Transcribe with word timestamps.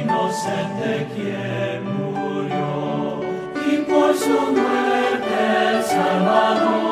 inocente 0.00 1.06
quien 1.14 1.84
murió 1.96 3.20
y 3.70 3.76
por 3.82 4.16
su 4.16 4.30
muerte 4.30 5.74
el 5.74 5.82
Salvador 5.82 6.91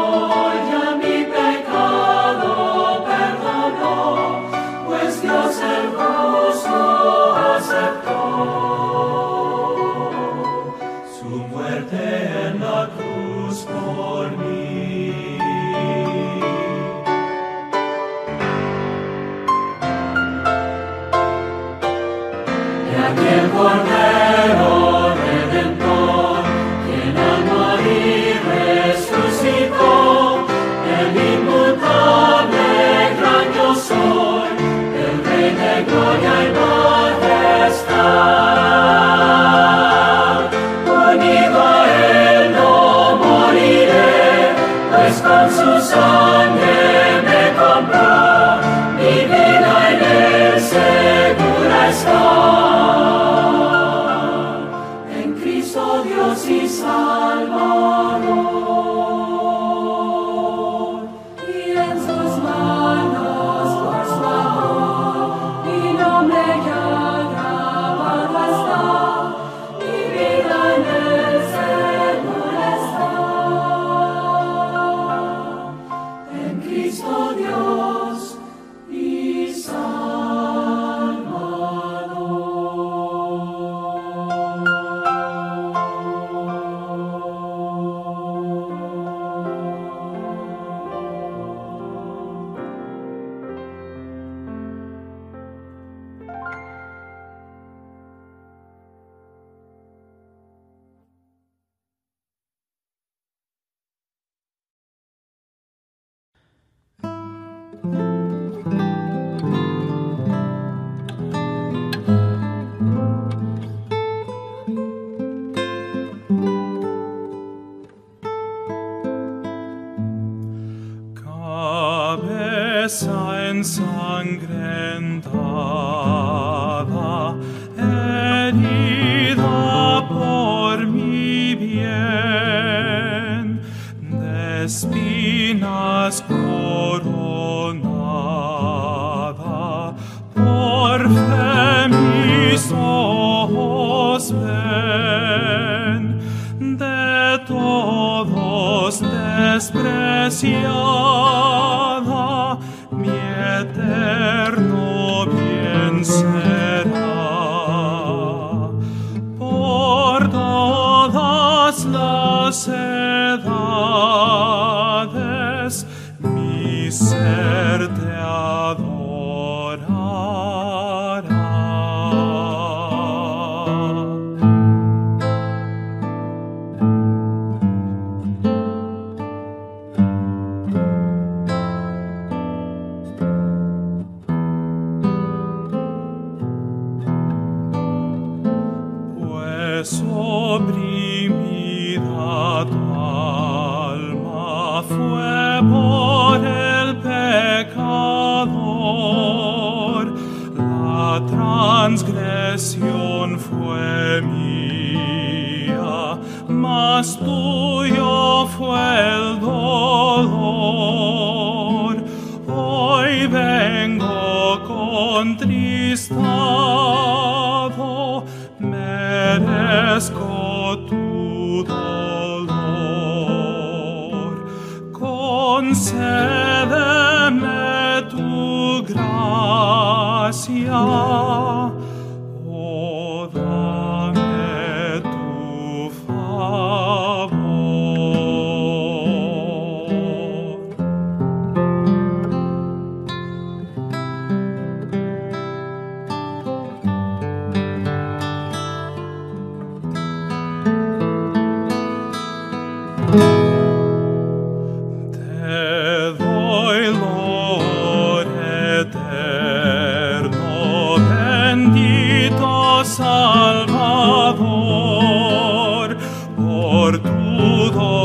두 267.11 267.71
더. 267.73 268.00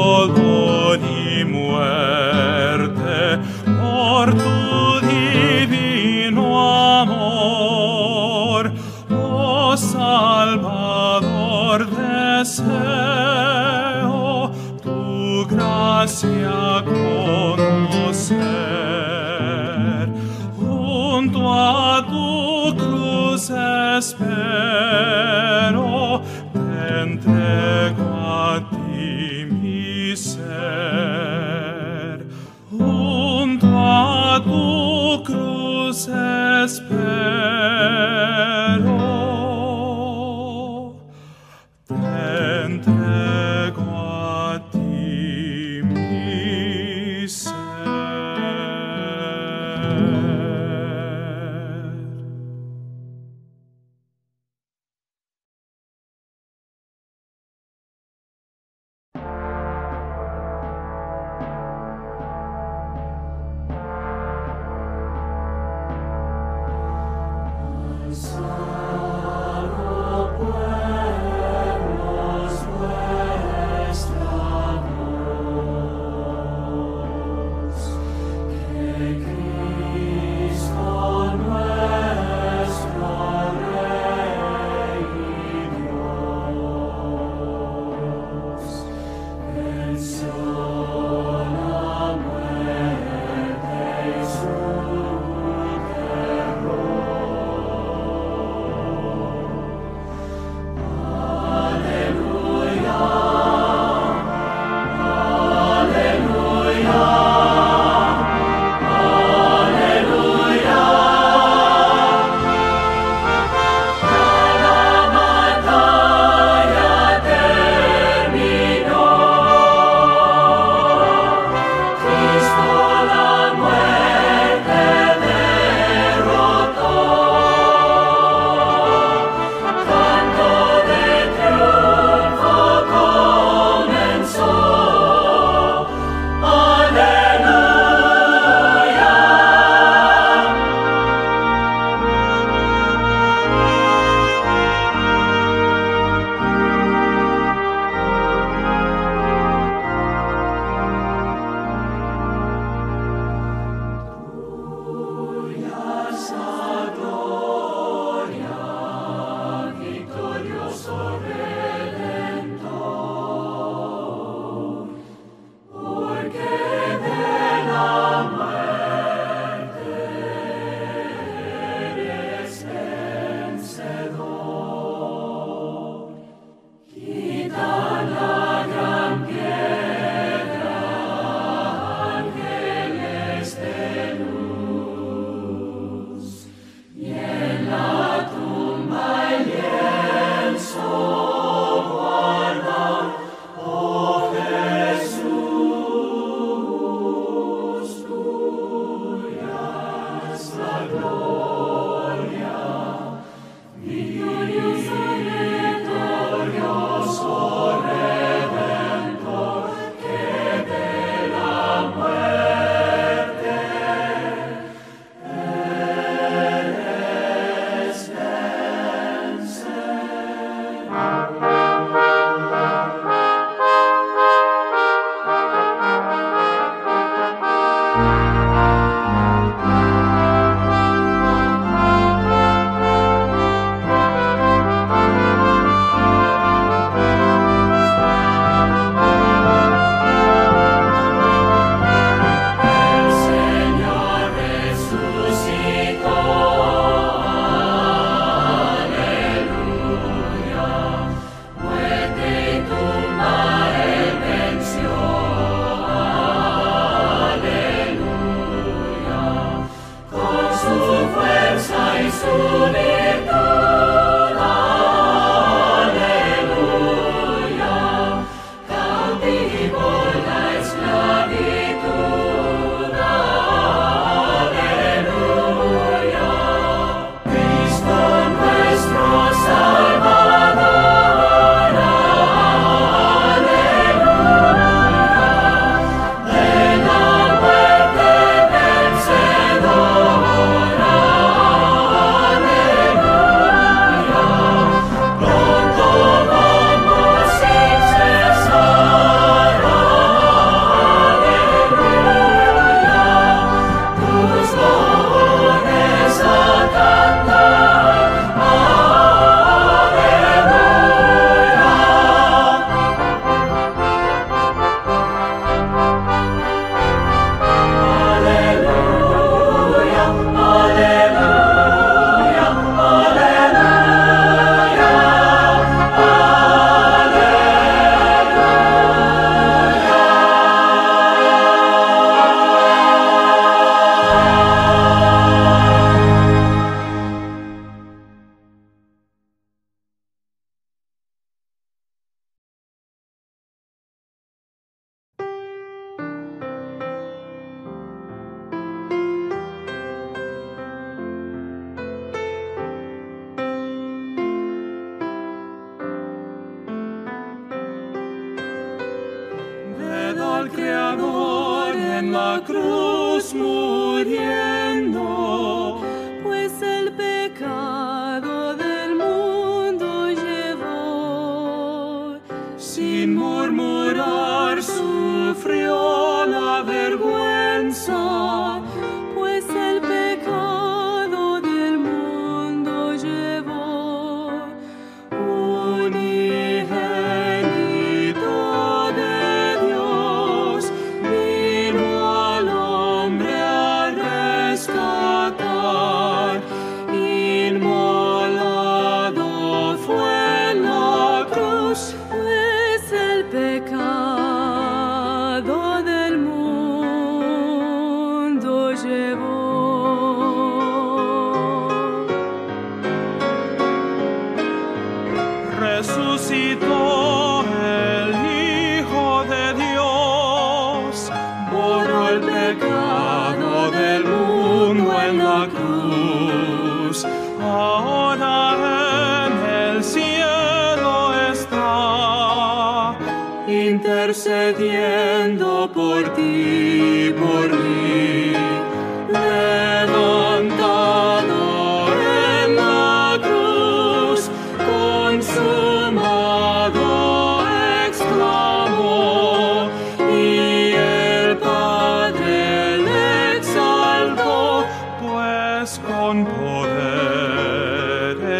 Con 455.87 456.25
poder 456.25 457.75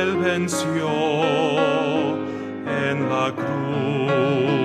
él 0.01 0.17
venció 0.17 0.89
en 2.65 3.09
la 3.09 3.31
cruz. 3.33 4.64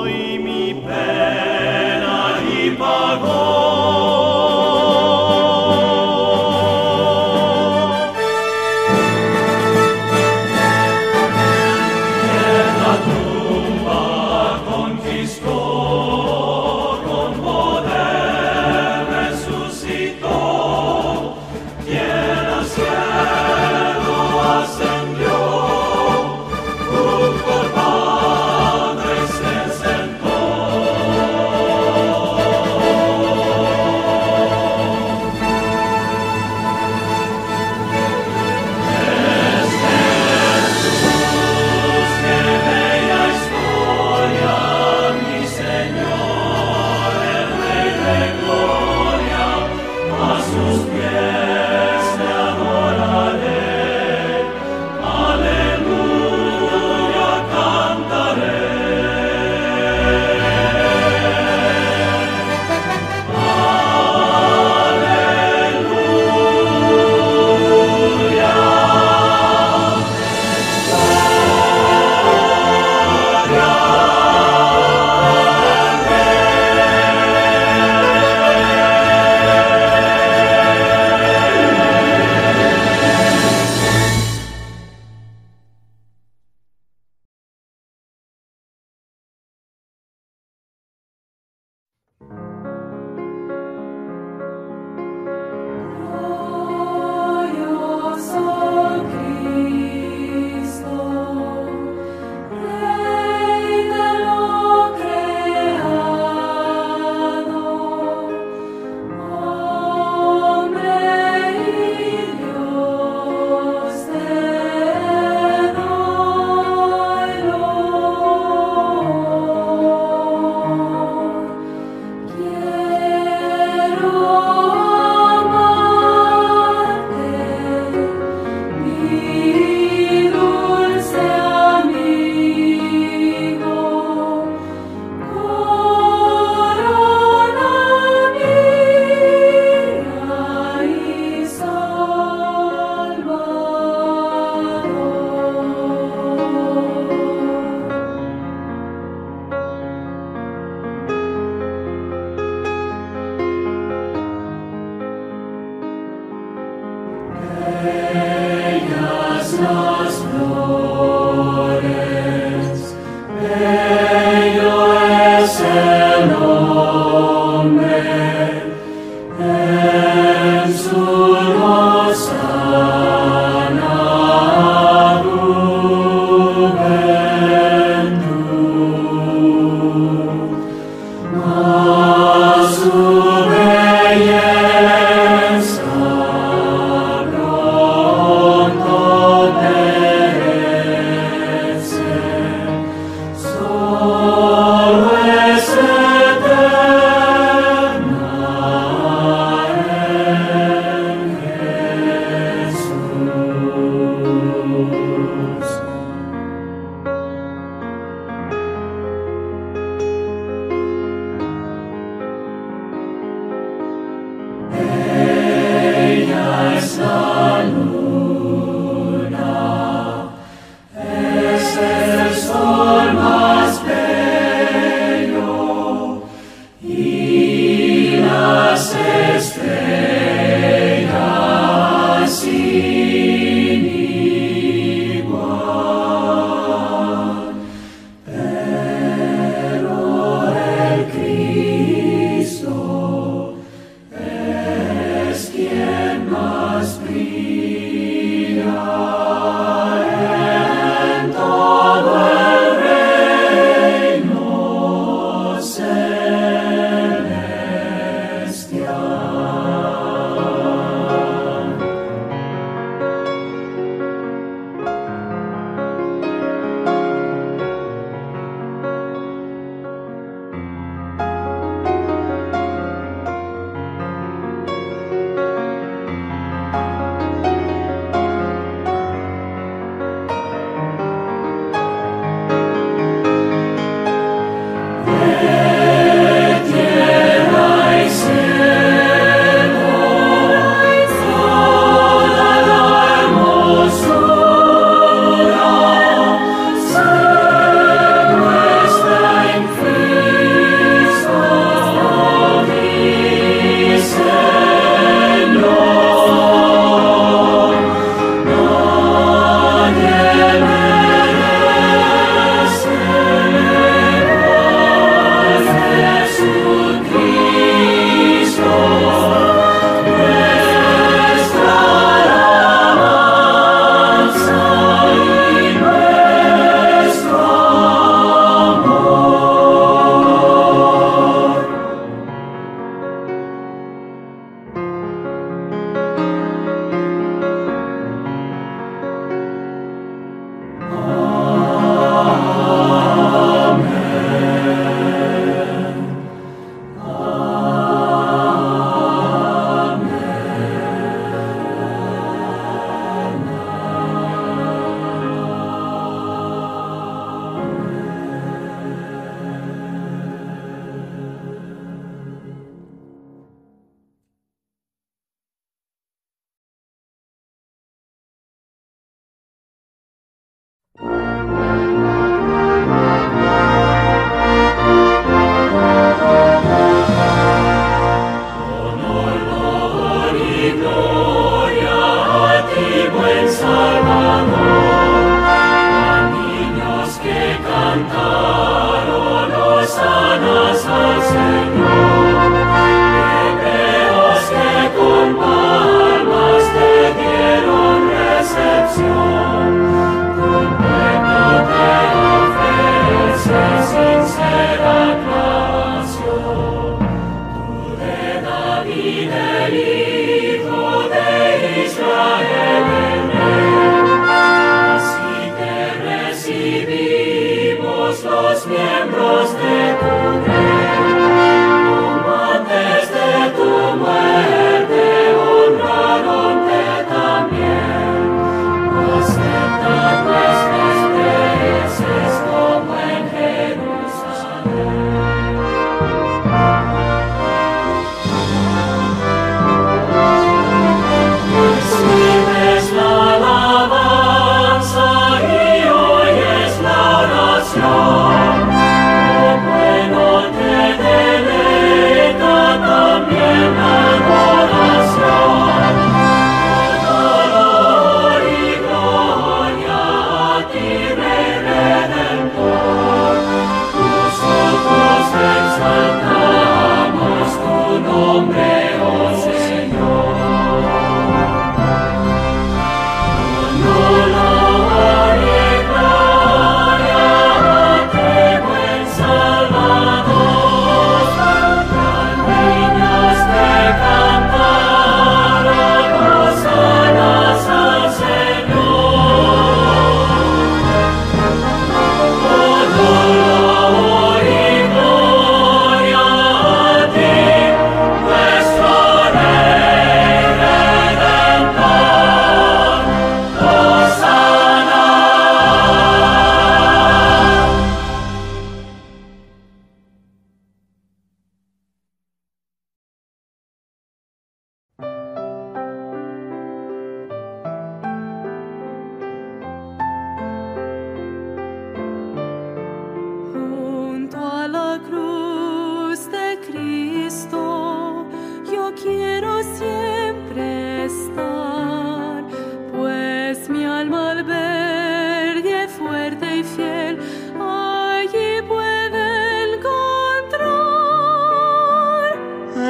y 0.07 0.39
mi 0.39 0.73
pena 0.73 2.41
y 2.51 2.71
pagó. 2.71 3.76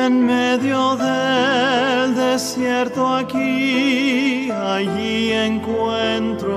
en 0.07 0.25
medio 0.25 0.95
del 0.95 2.15
desierto 2.15 3.05
aquí, 3.13 4.49
allí 4.49 5.33
encuentro 5.33 6.55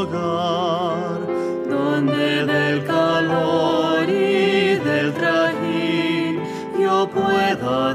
hogar, 0.00 1.20
donde 1.70 2.44
del 2.44 2.84
calor 2.84 4.08
y 4.08 4.74
del 4.88 5.12
trajín 5.14 6.40
yo 6.80 7.08
pueda 7.08 7.94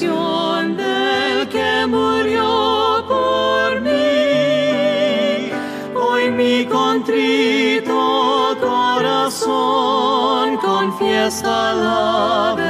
del 0.00 1.48
que 1.48 1.86
murió 1.86 3.04
por 3.06 3.80
mí. 3.80 5.50
Hoy 5.94 6.30
mi 6.30 6.64
contrito 6.66 8.56
corazón 8.60 10.56
confiesa 10.56 11.74
la 11.74 12.54
verdad. 12.56 12.63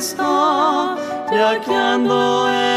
está, 0.00 0.96
ya 1.30 1.60
que 1.60 1.74
ando 1.74 2.48
en 2.48 2.69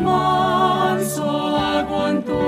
manso 0.00 1.56
aguantó 1.56 2.43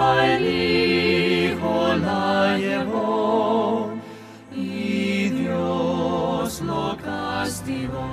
el 0.00 0.46
Hijo 0.46 1.94
la 1.94 2.56
llevó 2.56 3.90
y 4.54 5.28
Dios 5.28 6.62
lo 6.62 6.96
castigó. 6.96 8.08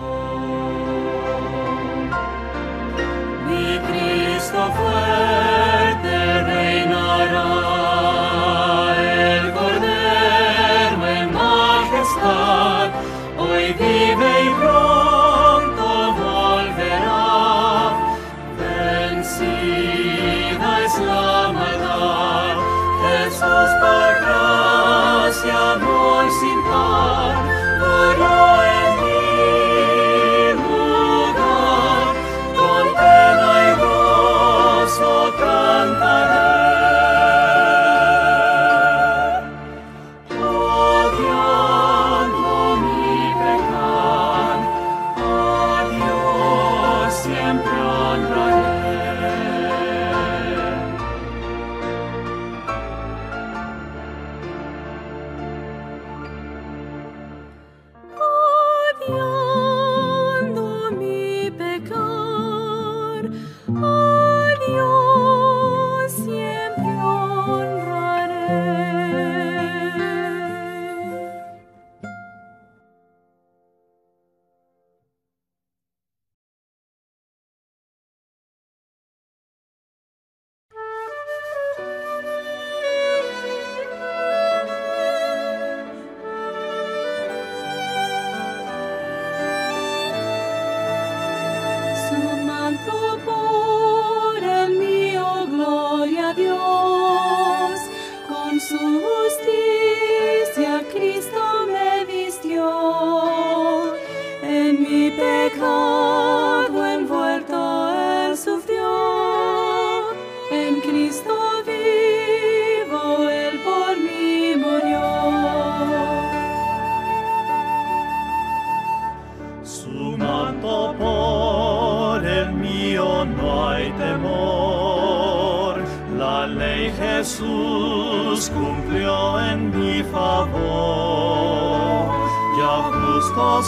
Mi 3.48 3.80
Cristo 3.88 4.62
fuerte 4.78 6.44
reinará, 6.44 7.50
el 9.00 9.54
Cordero 9.54 11.08
en 11.08 11.28
majestad, 11.34 12.88
hoy 13.40 13.66
vive 13.80 14.32
y 14.44 14.50
pronto 14.60 15.88
volverá. 16.22 17.26
Vencida 19.18 20.70
es 20.86 20.96
la 21.00 21.37
So. 23.40 23.87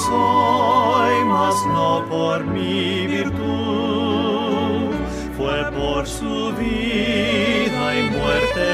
Soy, 0.05 1.15
mas 1.25 1.55
no 1.67 2.05
por 2.09 2.43
mi 2.45 3.07
virtud. 3.07 4.93
Fue 5.37 5.59
por 5.71 6.07
su 6.07 6.53
vida 6.53 7.85
y 7.99 8.01
muerte 8.17 8.65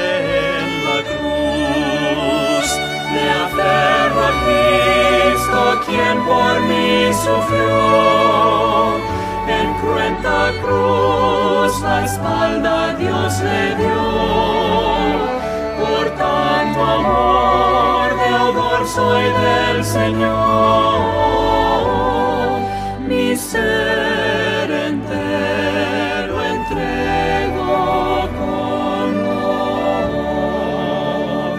en 0.58 0.66
la 0.88 0.98
cruz. 1.10 2.68
Me 3.12 3.26
aferro 3.44 4.20
a 4.30 4.32
Cristo, 4.44 5.60
quien 5.86 6.16
por 6.30 6.54
mí 6.68 6.90
sufrió. 7.24 7.76
En 9.58 9.68
cruenta 9.80 10.38
cruz 10.62 11.72
la 11.82 12.04
espalda 12.04 12.94
Dios 12.94 13.40
le 13.40 13.76
dio. 13.76 14.06
Por 15.82 16.04
tanto 16.22 16.80
amor, 16.98 18.08
deudor 18.28 18.86
soy 18.86 19.24
del 19.24 19.84
Señor. 19.84 20.45
Ser 23.46 24.70
entero 24.90 26.34
entrego 26.54 27.78
con 28.38 29.10
amor. 30.04 31.58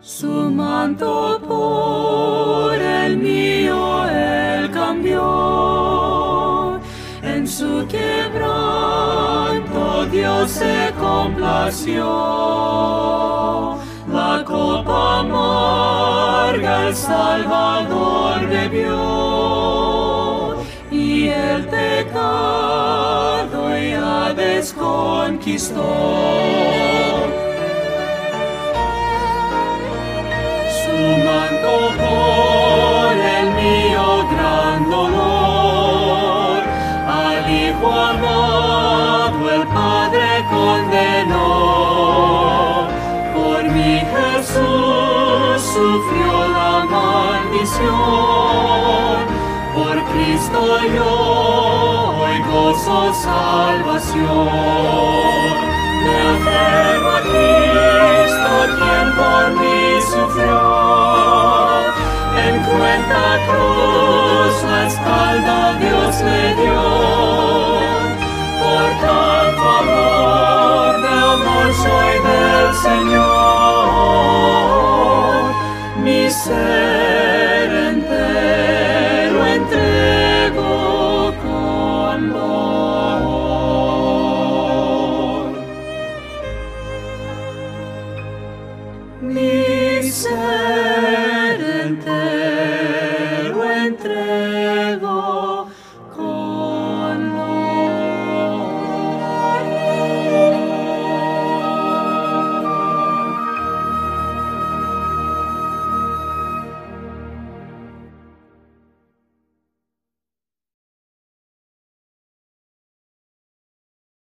Su 0.00 0.34
manto 0.50 1.12
por 1.46 2.74
el 2.80 3.12
mío 3.18 4.08
él 4.08 4.70
cambió. 4.70 5.20
En 7.22 7.46
su 7.46 7.86
quebranto 7.86 8.46
Dios 10.10 10.50
se 10.50 10.90
complació. 10.98 13.33
Amarga 15.24 16.88
el 16.88 16.94
Salvador 16.94 18.46
bebió. 18.48 20.56
Y 20.90 21.28
el 21.28 21.66
pecado 21.66 22.16
ya 23.76 24.32
desconquistó. 24.34 26.63
sufrió 45.74 46.32
la 46.56 46.72
maldición. 46.94 47.84
Por 49.74 49.96
Cristo 50.12 50.60
yo 50.96 51.10
hoy 52.20 52.36
gozo 52.48 53.12
salvación. 53.12 54.48
Me 56.04 56.16
aferro 56.34 57.10
a 57.10 57.20
Cristo, 57.30 58.52
quien 58.78 59.06
por 59.18 59.44
mí 59.60 59.80
sufrió. 60.12 60.62
En 62.46 62.54
cuenta 62.70 63.22
cruz 63.48 64.54
la 64.70 64.80
espalda 64.86 65.56
Dios 65.80 66.12
le 66.28 66.42
dio. 66.60 66.84
Por 68.62 68.88
tanto 69.02 69.64
amor, 69.82 70.90
de 71.02 71.14
amor 71.34 71.68
soy 71.82 72.14
del 72.28 72.68
Señor. 72.86 73.33
say. 76.44 76.93